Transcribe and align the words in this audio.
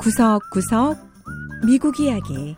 구석구석 0.00 0.98
미국 1.64 2.00
이야기 2.00 2.56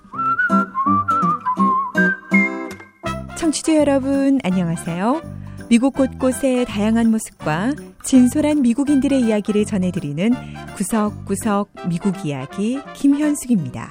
청취자 3.36 3.76
여러분 3.76 4.40
안녕하세요. 4.42 5.22
미국 5.68 5.94
곳곳의 5.94 6.64
다양한 6.64 7.10
모습과 7.10 7.72
진솔한 8.02 8.62
미국인들의 8.62 9.20
이야기를 9.20 9.64
전해드리는 9.64 10.32
구석구석 10.76 11.70
미국 11.88 12.24
이야기 12.24 12.78
김현숙입니다. 12.94 13.90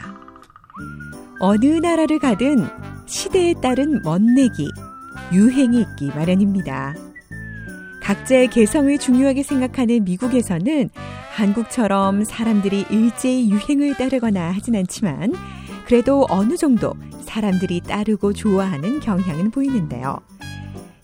어느 1.40 1.66
나라를 1.66 2.20
가든 2.20 2.66
시대에 3.06 3.54
따른 3.62 4.02
멋내기, 4.02 4.70
유행이 5.32 5.82
있기 5.82 6.08
마련입니다. 6.08 6.96
각자의 8.04 8.50
개성을 8.50 8.96
중요하게 8.98 9.44
생각하는 9.44 10.04
미국에서는 10.04 10.90
한국처럼 11.36 12.26
사람들이 12.26 12.86
일제히 12.90 13.50
유행을 13.50 13.96
따르거나 13.96 14.52
하진 14.52 14.76
않지만 14.76 15.34
그래도 15.86 16.26
어느 16.30 16.58
정도 16.58 16.94
사람들이 17.22 17.82
따르고 17.82 18.34
좋아하는 18.34 19.00
경향은 19.00 19.52
보이는데요. 19.52 20.18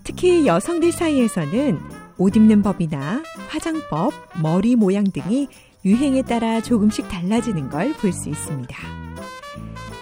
특히 0.04 0.46
여성들 0.46 0.92
사이에서는 0.92 1.80
옷 2.18 2.36
입는 2.36 2.62
법이나 2.62 3.24
화장법, 3.48 4.12
머리 4.42 4.76
모양 4.76 5.06
등이 5.06 5.48
유행에 5.86 6.24
따라 6.24 6.60
조금씩 6.62 7.08
달라지는 7.08 7.70
걸 7.70 7.94
볼 7.94 8.12
수 8.12 8.30
있습니다. 8.30 8.78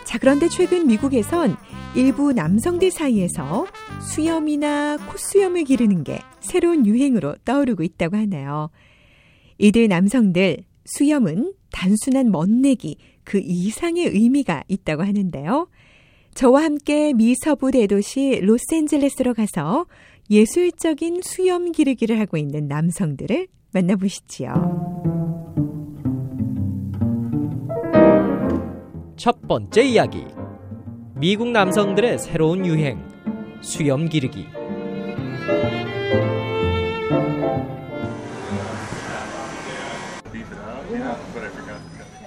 자, 0.03 0.17
그런데 0.17 0.48
최근 0.50 0.88
미국에선 0.88 1.55
일부 1.94 2.34
남성들 2.34 2.89
사이에서 2.89 3.67
수염이나 4.02 4.98
콧수염을 5.10 5.64
기르는 5.64 6.04
게 6.04 6.20
새로운 6.40 6.86
유행으로 6.86 7.36
떠오르고 7.46 7.84
있다고 7.84 8.18
하네요. 8.18 8.70
이들 9.58 9.88
남성들 9.88 10.58
수염은 10.86 11.54
단순한 11.72 12.31
멋내기 12.31 12.98
그 13.23 13.39
이상의 13.44 14.08
의미가 14.08 14.64
있다고 14.67 15.04
하는데요. 15.04 15.67
저와 16.34 16.64
함께 16.64 17.14
미서부 17.14 17.72
대도시 17.72 18.39
로스앤젤레스로 18.42 19.34
가서 19.34 19.86
예술적인 20.30 21.22
수염 21.23 21.72
기르기를 21.72 22.20
하고 22.20 22.38
있는 22.38 22.67
남성들을 22.67 23.48
만나보시지요. 23.73 25.08
첫 29.16 29.42
번째 29.48 29.84
이야기. 29.84 30.26
미국 31.16 31.50
남성들의 31.50 32.20
새로운 32.20 32.66
유행. 32.66 33.17
수염 33.61 34.08
기르기. 34.09 34.47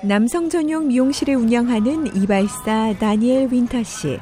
남성 0.03 0.49
전용 0.49 0.89
미용실을 0.89 1.37
운영하는 1.37 2.17
이발사 2.17 2.95
다니엘 2.99 3.49
윈터 3.53 3.83
씨. 3.83 4.19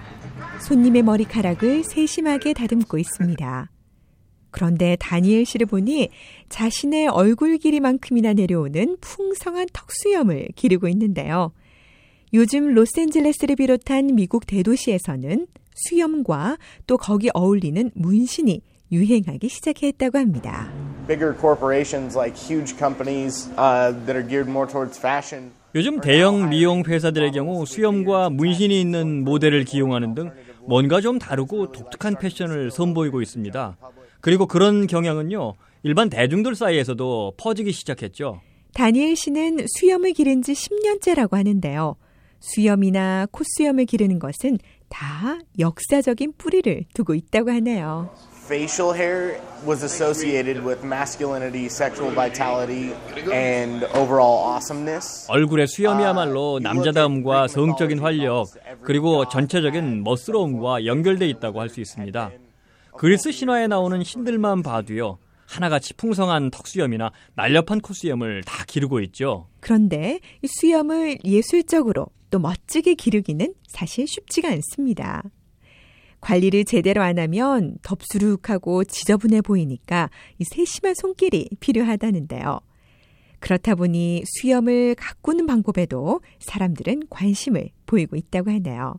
손님의 0.61 1.03
머리카락을 1.03 1.85
세심하게 1.85 2.53
다듬고 2.53 2.99
있습니다. 2.99 3.71
그런데 4.51 4.97
다니엘 4.99 5.45
씨를 5.45 5.67
보니 5.67 6.09
자신의 6.49 7.09
얼굴 7.09 7.59
길이만큼이나 7.59 8.33
내려오는 8.33 8.97
풍성한 9.01 9.67
턱수염을 9.73 10.49
기르고 10.57 10.89
있는데요. 10.89 11.53
요즘 12.35 12.75
로스앤젤레스를 12.75 13.57
비롯한 13.57 14.15
미국 14.15 14.47
대도시에서는 14.47 15.47
수염과 15.79 16.59
또 16.87 16.97
거기 16.97 17.31
어울리는 17.35 17.91
문신이 17.95 18.61
유행하기 18.91 19.49
시작했다고 19.49 20.19
합니다. 20.19 20.71
bigger 21.09 21.35
corporations 21.35 22.17
like 22.17 22.37
huge 22.37 22.77
companies 22.77 23.49
uh, 23.57 23.93
that 24.05 24.15
are 24.15 24.23
geared 24.23 24.49
more 24.49 24.69
towards 24.69 24.99
fashion. 24.99 25.51
요즘 25.75 26.01
대형 26.01 26.49
미용 26.49 26.83
회사들의 26.87 27.33
경우 27.33 27.65
수염과 27.67 28.31
문신이 28.31 28.81
있는 28.81 29.25
모델을 29.25 29.65
기용하는 29.65 30.15
등 30.15 30.31
뭔가 30.67 31.01
좀 31.01 31.19
다르고 31.19 31.73
독특한 31.73 32.17
패션을 32.19 32.71
선보이고 32.71 33.23
있습니다. 33.23 33.77
그리고 34.21 34.47
그런 34.47 34.87
경향은요, 34.87 35.55
일반 35.83 36.11
대중들 36.11 36.55
사이에서도 36.55 37.35
퍼지기 37.37 37.73
시작했죠. 37.73 38.41
다니엘 38.75 39.17
씨는 39.17 39.67
수염을 39.67 40.13
기른 40.13 40.43
지 40.43 40.53
10년째라고 40.53 41.33
하는데요. 41.33 41.97
수염이나 42.41 43.27
콧수염을 43.31 43.87
기르는 43.87 44.19
것은 44.19 44.59
다 44.89 45.39
역사적인 45.59 46.35
뿌리를 46.39 46.85
두고 46.95 47.15
있다고 47.15 47.51
하네요. 47.51 48.11
Facial 48.47 48.99
hair 48.99 49.39
was 49.67 49.85
associated 49.85 50.65
with 50.65 50.83
masculinity, 50.83 51.67
sexual 51.67 52.15
vitality, 52.15 52.95
and 53.31 53.85
overall 53.95 54.49
awesomeness. 54.53 55.27
얼굴의 55.31 55.67
수염이야말로 55.67 56.59
남자다움과 56.63 57.49
성적인 57.49 57.99
활력, 57.99 58.47
그리고 58.83 59.29
전체적인 59.29 60.03
멋스러움과 60.03 60.87
연결돼 60.87 61.29
있다고 61.29 61.61
할 61.61 61.69
수 61.69 61.81
있습니다. 61.83 62.31
그리스 62.97 63.31
신화에 63.33 63.67
나오는 63.67 64.03
신들만 64.03 64.63
봐도요. 64.63 65.19
하나같이 65.47 65.95
풍성한 65.95 66.51
턱수염이나 66.51 67.11
날렵한 67.35 67.81
콧수염을 67.83 68.45
다 68.45 68.65
기르고 68.67 69.01
있죠. 69.01 69.49
그런데 69.61 70.21
이 70.43 70.47
수염을 70.47 71.19
예술적으로 71.25 72.07
또 72.31 72.39
멋지게 72.39 72.95
기르기는 72.95 73.55
사실 73.67 74.07
쉽지가 74.07 74.49
않습니다. 74.49 75.23
관리를 76.21 76.65
제대로 76.65 77.03
안 77.03 77.19
하면 77.19 77.77
덥수룩하고 77.83 78.85
지저분해 78.85 79.41
보이니까 79.43 80.11
이 80.39 80.45
세심한 80.45 80.95
손길이 80.95 81.49
필요하다는데요. 81.61 82.61
그렇다 83.41 83.77
보니 83.77 84.25
수염을 84.27 84.97
가꾸는 84.97 85.47
방법에도 85.47 86.21
사람들은 86.41 87.05
관심을 87.09 87.71
보이고 87.87 88.17
있다고 88.17 88.51
하네요. 88.51 88.95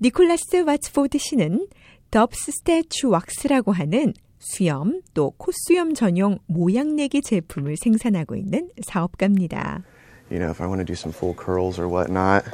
니콜라스 0.00 0.64
와츠포드 0.66 1.18
씨는 1.18 1.68
Dubs 2.10 2.52
Stache 2.52 3.10
Wax라고 3.10 3.72
하는 3.72 4.14
수염 4.38 5.02
또 5.14 5.32
콧수염 5.32 5.94
전용 5.94 6.38
모양내기 6.46 7.22
제품을 7.22 7.76
생산하고 7.76 8.36
있는 8.36 8.70
사업가입니다. 8.86 9.82
You 10.30 10.38
know, 10.38 10.50
if 10.50 10.60
I 10.60 10.66
want 10.66 10.80
to 10.80 10.84
do 10.84 10.94
some 10.94 11.12
full 11.12 11.34
curls 11.34 11.78
or 11.78 11.88
whatnot, 11.88 12.44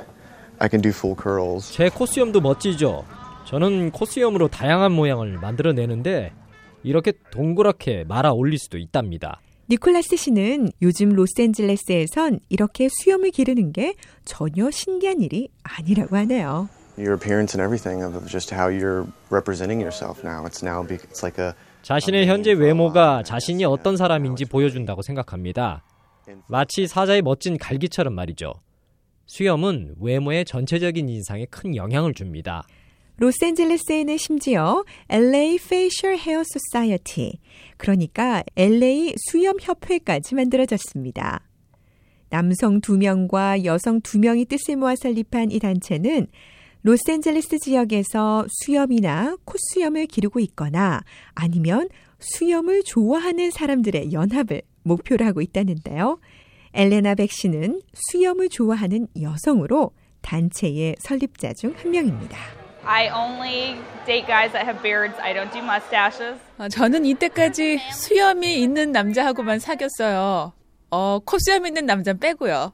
I 0.59 0.69
can 0.69 0.81
do 0.81 0.91
full 0.91 1.17
curls. 1.21 1.73
제 1.73 1.89
콧수염도 1.89 2.41
멋지죠? 2.41 3.05
저는 3.47 3.91
콧수염으로 3.91 4.49
다양한 4.49 4.93
모양을 4.93 5.39
만들어내는데 5.39 6.33
이렇게 6.83 7.13
동그랗게 7.31 8.05
말아 8.07 8.33
올릴 8.33 8.59
수도 8.59 8.79
있답니다. 8.79 9.41
니콜라스 9.71 10.17
씨는 10.17 10.71
요즘 10.83 11.11
로스앤젤레스에선 11.11 12.41
이렇게 12.49 12.89
수염을 12.91 13.31
기르는 13.31 13.73
게 13.73 13.95
전혀 14.25 14.71
신기한 14.71 15.21
일이 15.21 15.49
아니라고 15.63 16.17
하네요. 16.17 16.69
Your 16.99 17.15
appearance 17.15 17.57
and 17.57 17.63
everything 17.63 18.05
of 18.05 18.27
just 18.29 18.55
how 18.55 18.69
you're 18.69 19.07
representing 19.31 19.81
yourself 19.81 20.23
now. 20.23 20.45
It's 20.45 20.63
now 20.63 20.87
be, 20.87 20.99
it's 20.99 21.23
like 21.23 21.43
a 21.43 21.55
자신의 21.83 22.27
현재 22.27 22.53
외모가 22.53 23.23
자신이 23.23 23.65
어떤 23.65 23.97
사람인지 23.97 24.45
보여준다고 24.45 25.01
생각합니다. 25.03 25.83
마치 26.49 26.87
사자의 26.87 27.23
멋진 27.23 27.57
갈기처럼 27.57 28.15
말이죠. 28.15 28.53
수염은 29.27 29.95
외모의 30.01 30.45
전체적인 30.45 31.09
인상에 31.09 31.47
큰 31.47 31.75
영향을 31.77 32.15
줍니다. 32.15 32.65
로스앤젤레스에는 33.17 34.17
심지어 34.17 34.85
LA 35.09 35.55
Facial 35.57 36.19
Hair 36.19 36.41
Society, 36.41 37.39
그러니까 37.77 38.43
LA 38.57 39.15
수염 39.17 39.57
협회까지 39.61 40.35
만들어졌습니다. 40.35 41.47
남성 42.31 42.81
2명과 42.81 43.65
여성 43.65 44.01
2명이 44.01 44.49
뜻을 44.49 44.77
모아 44.77 44.97
설립한 44.97 45.51
이 45.51 45.59
단체는 45.59 46.27
로스앤젤레스 46.83 47.59
지역에서 47.61 48.47
수염이나 48.49 49.37
콧수염을 49.45 50.07
기르고 50.07 50.41
있거나 50.41 51.03
아니면 51.35 51.89
수염을 52.19 52.83
좋아하는 52.85 53.51
사람들의 53.51 54.13
연합을 54.13 54.63
목표로 54.83 55.25
하고 55.25 55.41
있다는데요. 55.41 56.19
엘레나 56.75 57.15
백 57.15 57.31
씨는 57.31 57.81
수염을 57.93 58.49
좋아하는 58.49 59.07
여성으로 59.21 59.91
단체의 60.23 60.97
설립자 61.01 61.53
중 61.55 61.75
한 61.77 61.91
명입니다. 61.91 62.39
I 62.85 63.09
only 63.11 63.77
date 64.07 64.27
guys 64.27 64.53
that 64.53 64.67
have 64.67 64.83
beards. 64.83 65.15
I 65.21 65.35
don't 65.35 65.53
do 65.53 65.61
mustaches. 65.63 66.41
아, 66.59 66.69
저는 66.69 67.05
이때까지 67.05 67.79
수염이 67.93 68.61
있는 68.61 68.91
남자하고만 68.93 69.59
사귀었어요. 69.61 70.53
어, 70.91 71.19
콧수염 71.25 71.67
있는 71.67 71.87
남자 71.87 72.13
빼고요. 72.13 72.73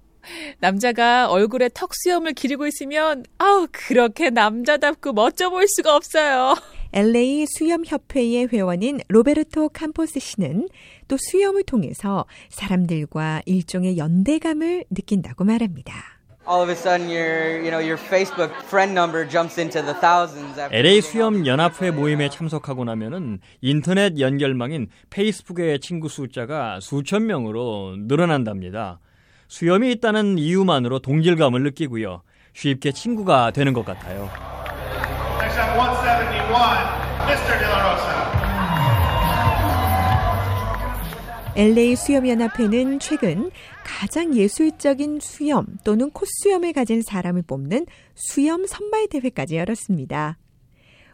남자가 0.60 1.30
얼굴에 1.30 1.70
턱 1.72 1.90
수염을 1.94 2.32
기르고 2.34 2.66
있으면 2.66 3.24
아우 3.38 3.66
그렇게 3.70 4.30
남자답고 4.30 5.12
멋져 5.12 5.50
보일 5.50 5.66
수가 5.68 5.94
없어요. 5.96 6.54
LA 6.92 7.46
수염 7.56 7.84
협회의 7.86 8.46
회원인 8.48 9.00
로베르토 9.08 9.70
캠포스 9.70 10.20
씨는 10.20 10.68
또 11.08 11.16
수염을 11.18 11.64
통해서 11.64 12.26
사람들과 12.50 13.42
일종의 13.46 13.98
연대감을 13.98 14.84
느낀다고 14.90 15.44
말합니다. 15.44 16.18
all 16.48 16.62
of 16.62 16.70
a 16.70 16.74
sudden 16.74 17.10
your 17.10 17.60
you 17.60 17.70
know 17.70 17.78
your 17.78 17.98
Facebook 17.98 18.50
friend 18.64 18.94
number 18.94 19.28
jumps 19.28 19.60
into 19.60 19.82
the 19.82 19.92
thousands. 20.00 20.58
after 20.58 20.74
LA 20.74 21.02
수염 21.02 21.46
연합회 21.46 21.90
모임에 21.90 22.30
참석하고 22.30 22.84
나면은 22.84 23.40
인터넷 23.60 24.18
연결망인 24.18 24.88
페이스북의 25.10 25.80
친구 25.80 26.08
숫자가 26.08 26.80
수천 26.80 27.26
명으로 27.26 27.96
늘어난답니다. 27.98 29.00
수염이 29.48 29.92
있다는 29.92 30.38
이유만으로 30.38 31.00
동질감을 31.00 31.62
느끼고요. 31.64 32.22
쉽게 32.54 32.92
친구가 32.92 33.50
되는 33.50 33.72
것 33.72 33.84
같아요. 33.84 34.30
La 41.58 41.96
수염연합회는 41.96 43.00
최근 43.00 43.50
가장 43.82 44.32
예술적인 44.32 45.18
수염 45.20 45.66
또는 45.82 46.08
콧수염을 46.12 46.72
가진 46.72 47.02
사람을 47.02 47.42
뽑는 47.42 47.86
수염 48.14 48.64
선발 48.64 49.08
대회까지 49.08 49.56
열었습니다. 49.56 50.38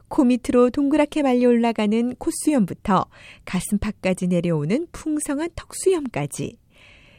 코 0.08 0.24
밑으로 0.24 0.68
동그랗게 0.68 1.22
말려 1.22 1.48
올라가는 1.48 2.14
콧수염부터 2.16 3.06
가슴팍까지 3.46 4.26
내려오는 4.26 4.86
풍성한 4.92 5.48
턱수염까지 5.56 6.58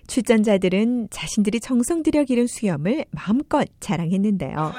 출전자들은 0.05 1.07
자신들이 1.09 1.61
정성 1.61 2.03
들여 2.03 2.25
기른 2.25 2.45
수염을 2.45 3.05
마음껏 3.09 3.67
자랑했는데요. 3.79 4.71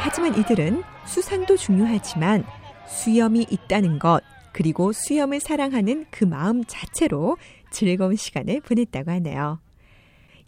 하지만 0.00 0.38
이들은 0.38 0.82
수상도 1.06 1.56
중요하지만 1.56 2.44
수염이 2.88 3.46
있다는 3.50 3.98
것, 3.98 4.22
그리고 4.52 4.92
수염을 4.92 5.40
사랑하는 5.40 6.06
그 6.10 6.24
마음 6.24 6.64
자체로 6.64 7.36
즐거운 7.70 8.16
시간을 8.16 8.60
보냈다고 8.60 9.10
하네요. 9.10 9.60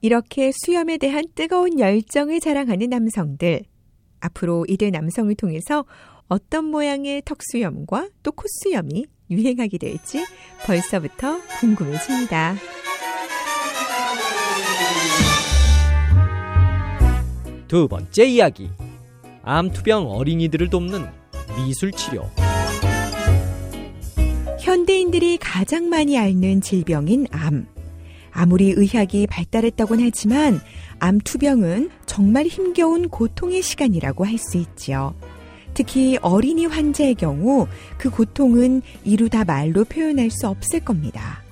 이렇게 0.00 0.52
수염에 0.52 0.98
대한 0.98 1.24
뜨거운 1.34 1.78
열정을 1.80 2.40
자랑하는 2.40 2.90
남성들. 2.90 3.64
앞으로 4.20 4.64
이들 4.68 4.90
남성을 4.90 5.34
통해서 5.34 5.84
어떤 6.28 6.66
모양의 6.66 7.22
턱수염과 7.24 8.08
또 8.22 8.32
콧수염이 8.32 9.06
유행하게 9.30 9.78
될지 9.78 10.24
벌써부터 10.64 11.40
궁금해집니다. 11.60 12.56
두 17.68 17.88
번째 17.88 18.24
이야기. 18.24 18.70
암투병 19.42 20.10
어린이들을 20.10 20.70
돕는 20.70 21.06
미술 21.56 21.90
치료. 21.92 22.28
현대인들이 24.60 25.38
가장 25.38 25.88
많이 25.88 26.18
앓는 26.18 26.60
질병인 26.60 27.26
암. 27.30 27.66
아무리 28.30 28.70
의학이 28.70 29.26
발달했다곤 29.28 30.00
하지만 30.02 30.60
암 30.98 31.18
투병은 31.18 31.90
정말 32.04 32.46
힘겨운 32.46 33.08
고통의 33.08 33.62
시간이라고 33.62 34.26
할 34.26 34.38
수 34.38 34.58
있지요. 34.58 35.14
특히 35.72 36.18
어린이 36.22 36.66
환자의 36.66 37.14
경우 37.14 37.66
그 37.98 38.10
고통은 38.10 38.82
이루다 39.04 39.44
말로 39.44 39.84
표현할 39.84 40.30
수 40.30 40.48
없을 40.48 40.80
겁니다. 40.80 41.42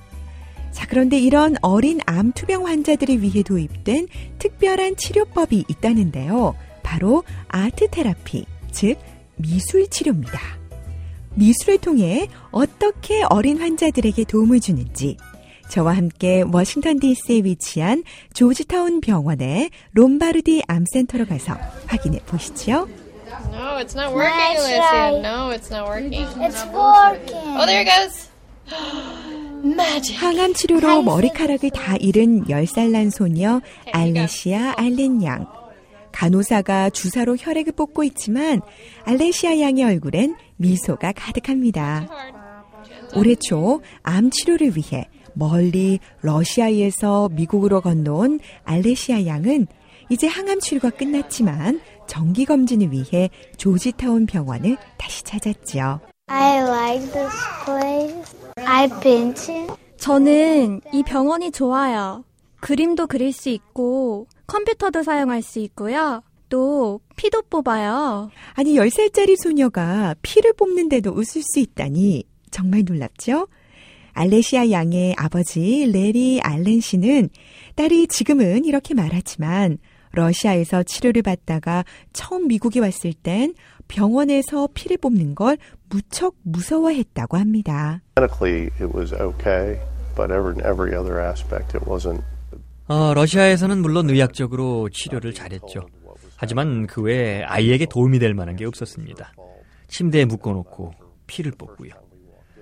자, 0.72 0.86
그런데 0.88 1.18
이런 1.18 1.56
어린 1.62 2.00
암 2.04 2.32
투병 2.32 2.66
환자들을 2.66 3.22
위해 3.22 3.42
도입된 3.42 4.08
특별한 4.38 4.96
치료법이 4.96 5.64
있다는데요. 5.68 6.54
바로 6.82 7.22
아트 7.48 7.88
테라피, 7.88 8.44
즉 8.72 8.96
미술 9.36 9.88
치료입니다. 9.88 10.38
미술을 11.34 11.78
통해 11.78 12.28
어떻게 12.50 13.22
어린 13.24 13.58
환자들에게 13.60 14.24
도움을 14.24 14.60
주는지 14.60 15.16
저와 15.68 15.96
함께 15.96 16.44
워싱턴 16.52 17.00
DC에 17.00 17.40
위치한 17.44 18.04
조지타운 18.32 19.00
병원의 19.00 19.70
롬바르디 19.92 20.62
암센터로 20.68 21.26
가서 21.26 21.56
확인해 21.86 22.18
보시죠. 22.20 22.86
No, 23.50 23.78
it's 23.78 23.96
not 23.96 24.14
working, 24.14 24.56
Alicia. 24.56 25.18
No, 25.20 25.50
it's 25.50 25.70
not 25.70 25.88
working. 25.88 26.12
It's 26.40 26.64
working. 26.66 27.56
Oh, 27.58 27.66
there 27.66 27.80
it 27.80 27.90
goes. 27.90 28.28
Magic. 29.64 30.16
항암 30.16 30.54
치료로 30.54 31.02
머리카락을 31.02 31.70
다 31.70 31.96
잃은 31.96 32.44
10살 32.44 32.90
난 32.90 33.10
소녀 33.10 33.60
알레시아 33.92 34.74
알렌 34.76 35.22
양. 35.24 35.46
간호사가 36.14 36.90
주사로 36.90 37.36
혈액을 37.38 37.72
뽑고 37.72 38.04
있지만 38.04 38.62
알레시아 39.04 39.58
양의 39.58 39.84
얼굴엔 39.84 40.36
미소가 40.56 41.12
가득합니다. 41.12 42.06
올해 43.16 43.34
초 43.34 43.80
암 44.04 44.30
치료를 44.30 44.74
위해 44.76 45.08
멀리 45.34 45.98
러시아에서 46.22 47.28
미국으로 47.32 47.80
건너온 47.80 48.38
알레시아 48.62 49.26
양은 49.26 49.66
이제 50.08 50.28
항암 50.28 50.60
치료가 50.60 50.90
끝났지만 50.90 51.80
정기 52.06 52.44
검진을 52.44 52.92
위해 52.92 53.30
조지타운 53.56 54.26
병원을 54.26 54.76
다시 54.96 55.24
찾았지요. 55.24 56.00
I 56.28 56.62
like 56.62 57.12
this 57.12 57.36
place. 57.64 58.36
I've 58.56 59.02
been 59.02 59.34
to. 59.34 59.76
저는 59.96 60.80
이 60.92 61.02
병원이 61.02 61.50
좋아요. 61.50 62.24
그림도 62.60 63.08
그릴 63.08 63.32
수 63.32 63.48
있고 63.48 64.26
컴퓨터도 64.46 65.02
사용할 65.02 65.42
수 65.42 65.58
있고요. 65.60 66.22
또 66.48 67.00
피도 67.16 67.42
뽑아요. 67.50 68.30
아니 68.54 68.74
10살짜리 68.74 69.36
소녀가 69.36 70.14
피를 70.22 70.52
뽑는데도 70.52 71.10
웃을 71.10 71.42
수 71.42 71.58
있다니 71.58 72.24
정말 72.50 72.84
놀랍죠? 72.86 73.48
알레시아 74.12 74.70
양의 74.70 75.14
아버지 75.18 75.90
레리 75.92 76.40
알렌 76.40 76.80
씨는 76.80 77.30
딸이 77.74 78.06
지금은 78.06 78.64
이렇게 78.64 78.94
말하지만 78.94 79.78
러시아에서 80.12 80.84
치료를 80.84 81.22
받다가 81.22 81.84
처음 82.12 82.46
미국에 82.46 82.78
왔을 82.78 83.12
땐 83.12 83.54
병원에서 83.88 84.68
피를 84.72 84.96
뽑는 84.98 85.34
걸 85.34 85.58
무척 85.88 86.36
무서워했다고 86.42 87.36
합니다. 87.36 88.00
Medically, 88.16 88.70
it 88.80 88.96
was 88.96 89.12
okay, 89.12 89.80
but 90.14 90.32
every, 90.32 90.54
every 90.64 90.94
other 90.94 91.20
aspect, 91.20 91.76
it 91.76 91.84
wasn't. 91.84 92.22
어, 92.86 93.14
러시아에서는 93.14 93.80
물론 93.80 94.10
의학적으로 94.10 94.88
치료를 94.90 95.32
잘했죠. 95.32 95.86
하지만 96.36 96.86
그 96.86 97.00
외에 97.02 97.42
아이에게 97.44 97.86
도움이 97.86 98.18
될 98.18 98.34
만한 98.34 98.56
게 98.56 98.66
없었습니다. 98.66 99.32
침대에 99.88 100.24
묶어놓고 100.26 100.92
피를 101.26 101.52
뽑고요. 101.52 101.90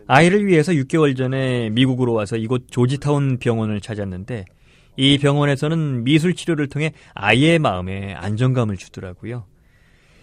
아이를 0.06 0.46
위해서 0.46 0.72
6개월 0.72 1.16
전에 1.16 1.70
미국으로 1.70 2.12
와서 2.12 2.36
이곳 2.36 2.70
조지타운 2.70 3.38
병원을 3.38 3.80
찾았는데 3.80 4.44
이 4.96 5.18
병원에서는 5.18 6.04
미술 6.04 6.34
치료를 6.34 6.68
통해 6.68 6.92
아이의 7.14 7.58
마음에 7.58 8.14
안정감을 8.14 8.76
주더라고요. 8.76 9.46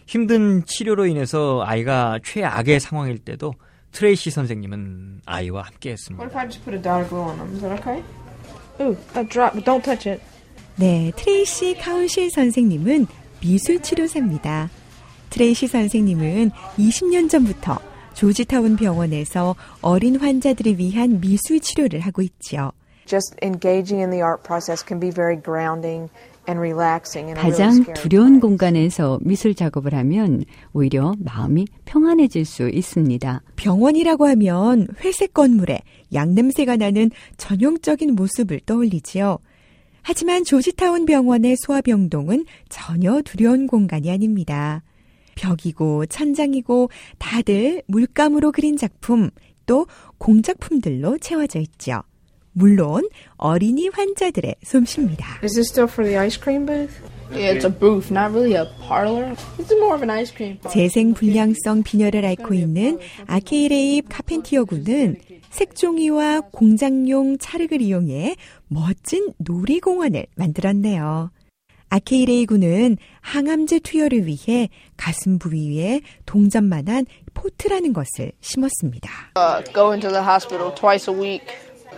힘든 0.05 0.63
치료로 0.65 1.07
인해서 1.07 1.63
아이가 1.65 2.19
최악의 2.23 2.79
상황일 2.79 3.19
때도 3.19 3.53
트레이시 3.91 4.31
선생님은 4.31 5.21
아이와 5.25 5.63
함께 5.63 5.91
했습니다. 5.91 6.23
That? 8.79 8.83
Ooh, 8.83 8.97
a 9.15 9.23
drop. 9.23 9.53
but 9.53 9.65
Don't 9.65 9.83
touch 9.83 10.09
it. 10.09 10.21
네, 10.77 11.11
트레이시 11.15 11.75
카운실 11.77 12.31
선생님은 12.31 13.07
미술 13.41 13.81
치료사입니다. 13.81 14.69
트레이시 15.29 15.67
선생님은 15.67 16.51
20년 16.77 17.29
전부터 17.29 17.79
조지타운 18.13 18.75
병원에서 18.77 19.55
어린 19.81 20.15
환자들을 20.15 20.79
위한 20.79 21.19
미술 21.19 21.59
치료를 21.59 21.99
하고 21.99 22.21
있지요. 22.21 22.71
Just 23.05 23.35
engaging 23.41 24.01
in 24.01 24.09
the 24.11 24.21
art 24.23 24.43
process 24.43 24.83
can 24.85 24.99
be 24.99 25.11
very 25.11 25.35
grounding 25.35 26.09
and 26.49 26.59
relaxing. 26.59 27.29
And 27.29 27.39
a 27.39 27.43
really 27.43 27.83
가장 27.83 27.93
두려운 27.93 28.39
공간에서 28.39 29.19
미술 29.21 29.53
작업을 29.53 29.93
하면 29.93 30.43
오히려 30.73 31.13
마음이 31.19 31.67
평안해질 31.85 32.45
수 32.45 32.69
있습니다. 32.69 33.41
병원이라고 33.55 34.27
하면 34.27 34.87
회색 35.03 35.33
건물에 35.33 35.81
양냄새가 36.13 36.77
나는 36.77 37.11
전형적인 37.37 38.15
모습을 38.15 38.61
떠올리지요. 38.65 39.37
하지만 40.01 40.43
조지타운 40.43 41.05
병원의 41.05 41.55
소아병동은 41.57 42.45
전혀 42.69 43.21
두려운 43.21 43.67
공간이 43.67 44.09
아닙니다. 44.09 44.81
벽이고 45.35 46.05
천장이고 46.07 46.89
다들 47.17 47.83
물감으로 47.87 48.51
그린 48.51 48.75
작품 48.75 49.29
또 49.65 49.85
공작품들로 50.17 51.19
채워져 51.19 51.59
있죠. 51.59 52.01
물론 52.59 53.07
어린이 53.37 53.87
환자들의 53.87 54.55
솜씨입니다. 54.63 55.39
Is 55.41 55.55
this 55.55 55.69
still 55.69 55.89
for 55.89 56.05
the 56.05 56.19
ice 56.19 56.37
cream 56.37 56.65
booth? 56.65 56.93
Yeah, 57.31 57.55
it's 57.55 57.63
a 57.63 57.69
booth, 57.69 58.11
not 58.11 58.33
really 58.33 58.55
a 58.55 58.67
parlor. 58.85 59.33
It's 59.57 59.71
more 59.71 59.95
of 59.95 60.03
an 60.03 60.09
ice 60.09 60.33
cream. 60.35 60.59
재생 60.69 61.13
불량성 61.13 61.83
빈혈을 61.83 62.25
앓고 62.25 62.53
있는 62.53 62.99
아케이레입 63.27 64.09
카펜티어 64.09 64.65
군은 64.65 65.15
색종이와 65.51 66.41
공장용 66.51 67.37
찰흙을 67.37 67.81
이용해 67.81 68.35
멋진 68.67 69.31
놀이공원을 69.37 70.25
만들었네요. 70.35 71.31
아케이레이 71.91 72.45
군은 72.45 72.97
항암제 73.21 73.79
투여를 73.79 74.27
위해 74.27 74.69
가슴 74.97 75.39
부위에 75.39 76.01
동전만한 76.25 77.05
port라는 77.33 77.93
것을 77.93 78.31
심었습니다. 78.41 79.09
Uh, 79.37 79.63
go 79.73 79.91
into 79.91 80.11
the 80.11 80.21
hospital 80.21 80.73
twice 80.75 81.11
a 81.11 81.17
week 81.17 81.45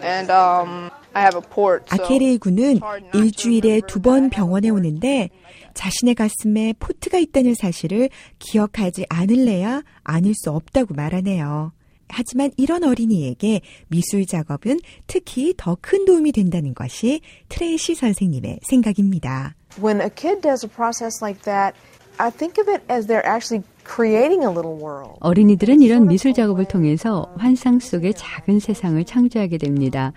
and 0.02 0.32
um, 0.32 0.90
I 1.14 1.22
have 1.22 1.36
a 1.38 1.42
port. 1.42 1.84
So 1.90 2.04
아케레이 2.04 2.38
군은 2.38 2.80
일주일에 3.14 3.82
두 3.88 4.00
번 4.02 4.30
병원에 4.30 4.70
오는데 4.70 5.30
자신의 5.74 6.16
가슴에 6.16 6.74
port가 6.80 7.18
있다는 7.20 7.56
사실을 7.56 8.10
기억하지 8.40 9.06
않을래야 9.10 9.84
않을 10.04 10.34
수 10.36 10.52
없다고 10.52 10.94
말하네요. 10.94 11.72
하지만 12.10 12.52
이런 12.58 12.84
어린이에게 12.84 13.62
미술 13.88 14.26
작업은 14.26 14.80
특히 15.08 15.54
더 15.56 15.78
큰 15.82 16.04
도움이 16.06 16.34
된다는 16.34 16.74
것이 16.74 17.22
트레이시 17.48 17.96
선생님의 17.96 18.60
생각입니다. 18.64 19.56
When 19.82 20.02
a 20.02 20.10
kid 20.14 20.42
does 20.42 20.66
a 20.66 20.70
process 20.70 21.24
like 21.24 21.44
that, 21.44 21.74
I 22.18 22.30
think 22.30 22.60
of 22.62 22.70
it 22.70 22.84
as 22.92 23.08
they're 23.08 23.26
actually 23.26 23.64
creating 23.84 24.44
a 24.44 24.50
little 24.50 24.78
world. 24.82 25.18
어린이들은 25.20 25.82
이런 25.82 26.08
미술 26.08 26.34
작업을 26.34 26.66
통해서 26.66 27.34
환상 27.38 27.80
속의 27.80 28.14
작은 28.16 28.60
세상을 28.60 29.04
창조하게 29.04 29.58
됩니다. 29.58 30.14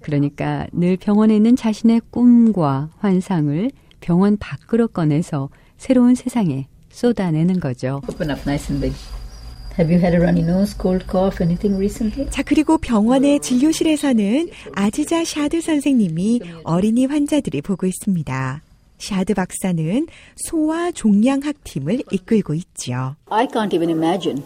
그러니까 0.00 0.66
늘 0.72 0.96
병원에 0.96 1.36
있는 1.36 1.56
자신의 1.56 2.02
꿈과 2.10 2.90
환상을 2.98 3.70
병원 4.00 4.36
밖으로 4.36 4.88
꺼내서 4.88 5.48
새로운 5.76 6.14
세상에 6.14 6.68
쏟아내는 6.90 7.60
거죠. 7.60 8.00
Open 8.08 8.30
up 8.30 8.40
nice 8.46 8.72
and 8.72 8.80
big. 8.80 8.96
Have 9.78 9.94
you 9.94 10.00
had 10.00 10.12
a 10.12 10.20
runny 10.20 10.42
nose, 10.42 10.74
cold 10.76 11.06
cough, 11.08 11.40
anything 11.40 11.76
recently? 11.76 12.28
자, 12.30 12.42
그리고 12.42 12.78
병원의 12.78 13.38
진료실에서는 13.38 14.48
아지자 14.74 15.24
샤드 15.24 15.60
선생님이 15.60 16.40
어린이 16.64 17.06
환자들이 17.06 17.62
보고 17.62 17.86
있습니다. 17.86 18.62
샤드 18.98 19.34
박사는 19.34 20.06
소아 20.36 20.92
종양학 20.92 21.64
팀을 21.64 22.02
이끌고 22.10 22.54
있지요. 22.54 23.16
I 23.30 23.46
can't 23.46 23.74
even 23.74 23.90
imagine 23.90 24.42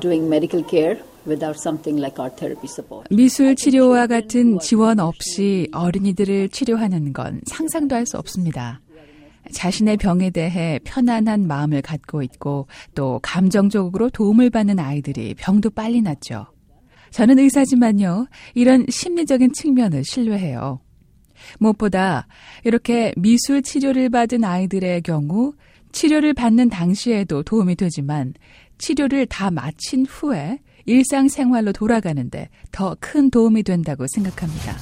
doing 0.00 0.26
medical 0.26 0.64
care 0.68 1.00
without 1.26 1.56
something 1.58 2.00
like 2.00 2.18
art 2.22 2.34
therapy 2.36 2.68
support. 2.68 3.12
미술 3.14 3.56
치료와 3.56 4.06
같은 4.06 4.58
지원 4.60 5.00
없이 5.00 5.68
어린이들을 5.72 6.50
치료하는 6.50 7.12
건 7.12 7.40
상상도 7.46 7.94
할 7.94 8.06
수 8.06 8.16
없습니다. 8.18 8.80
자신의 9.52 9.96
병에 9.98 10.30
대해 10.30 10.80
편안한 10.84 11.46
마음을 11.46 11.80
갖고 11.82 12.22
있고 12.22 12.66
또 12.94 13.20
감정적으로 13.22 14.10
도움을 14.10 14.50
받는 14.50 14.78
아이들이 14.80 15.34
병도 15.34 15.70
빨리 15.70 16.02
낫죠. 16.02 16.46
저는 17.12 17.38
의사지만요, 17.38 18.26
이런 18.54 18.84
심리적인 18.88 19.52
측면을 19.52 20.04
신뢰해요. 20.04 20.80
무엇보다 21.58 22.26
이렇게 22.64 23.12
미술 23.16 23.62
치료를 23.62 24.08
받은 24.10 24.44
아이들의 24.44 25.02
경우 25.02 25.52
치료를 25.92 26.34
받는 26.34 26.68
당시에도 26.68 27.42
도움이 27.42 27.76
되지만 27.76 28.34
치료를 28.78 29.26
다 29.26 29.50
마친 29.50 30.04
후에 30.06 30.58
일상생활로 30.84 31.72
돌아가는데 31.72 32.48
더 32.70 32.94
큰 33.00 33.30
도움이 33.30 33.62
된다고 33.62 34.06
생각합니다. 34.06 34.76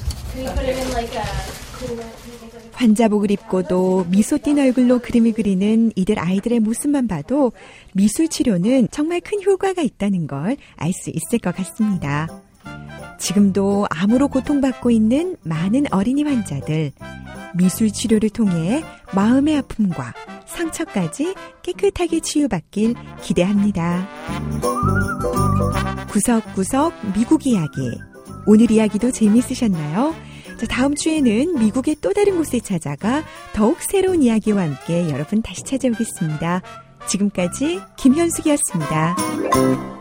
환자복을 2.73 3.31
입고도 3.31 4.07
미소 4.11 4.37
띤 4.39 4.59
얼굴로 4.59 4.99
그림을 4.99 5.33
그리는 5.33 5.93
이들 5.95 6.19
아이들의 6.19 6.61
모습만 6.61 7.07
봐도 7.07 7.53
미술 7.93 8.29
치료는 8.29 8.89
정말 8.91 9.21
큰 9.21 9.43
효과가 9.43 9.83
있다는 9.83 10.27
걸 10.27 10.57
알 10.77 10.93
수 10.93 11.11
있을 11.11 11.39
것 11.39 11.55
같습니다. 11.55 12.27
지금도 13.25 13.87
암으로 13.89 14.29
고통받고 14.29 14.91
있는 14.91 15.39
많은 15.45 15.87
어린이 15.91 16.25
환자들, 16.25 16.93
미술 17.55 17.91
치료를 17.91 18.29
통해 18.29 18.85
마음의 19.15 19.57
아픔과 19.57 20.13
상처까지 20.45 21.35
깨끗하게 21.63 22.21
치유받길 22.21 22.95
기대합니다. 23.23 24.07
구석구석 26.11 26.93
미국 27.15 27.47
이야기. 27.47 27.99
오늘 28.47 28.71
이야기도 28.71 29.11
재미있으셨나요? 29.11 30.15
자, 30.61 30.67
다음 30.67 30.95
주에는 30.95 31.59
미국의 31.61 31.97
또 32.03 32.13
다른 32.13 32.37
곳에 32.37 32.61
찾아가 32.61 33.25
더욱 33.55 33.79
새로운 33.81 34.23
이야기와 34.23 34.65
함께 34.65 35.09
여러분 35.09 35.41
다시 35.41 35.63
찾아오겠습니다. 35.63 36.61
지금까지 37.07 37.81
김현숙이었습니다. 37.97 39.94